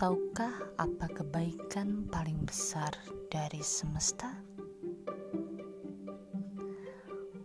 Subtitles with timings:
[0.00, 2.88] Tahukah apa kebaikan paling besar
[3.28, 4.32] dari semesta?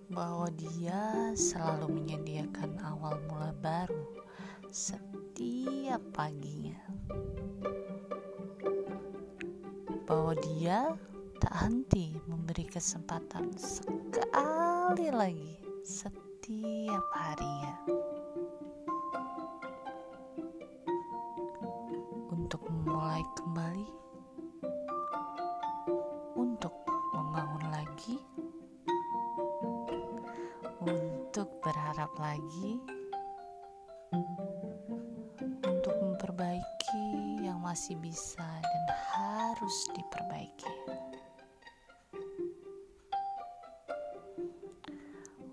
[0.07, 4.07] Bahwa dia selalu menyediakan awal mula baru
[4.71, 6.79] setiap paginya.
[10.07, 10.95] Bahwa dia
[11.43, 18.14] tak henti memberi kesempatan sekali lagi setiap harinya.
[22.45, 23.89] Untuk memulai kembali,
[26.37, 26.77] untuk
[27.17, 28.21] membangun lagi,
[30.85, 32.77] untuk berharap lagi,
[35.65, 38.83] untuk memperbaiki yang masih bisa dan
[39.17, 40.73] harus diperbaiki.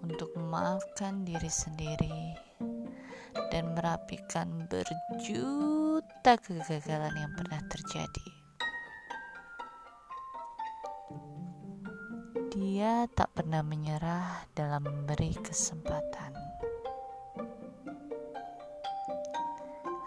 [0.05, 2.36] Untuk memaafkan diri sendiri
[3.48, 5.81] dan merapikan berjuta
[6.23, 8.28] kegagalan yang pernah terjadi.
[12.55, 16.31] Dia tak pernah menyerah dalam memberi kesempatan.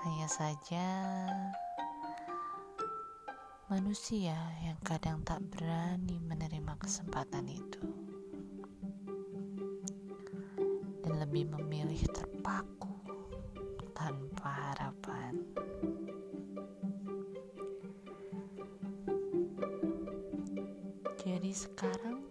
[0.07, 0.87] Hanya saja,
[3.67, 7.83] manusia yang kadang tak berani menerima kesempatan itu
[11.03, 12.93] dan lebih memilih terpaku
[13.91, 14.84] tanpa harapan.
[21.25, 22.21] Jadi sekarang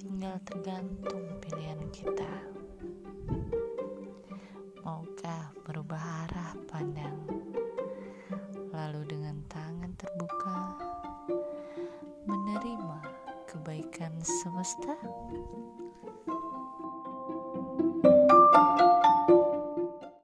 [0.00, 2.32] tinggal tergantung pilihan kita.
[4.80, 7.28] Maukah berubah arah pandang?
[8.72, 10.80] Lalu dengan tangan terbuka
[12.24, 13.04] menerima
[13.52, 14.96] kebaikan semesta?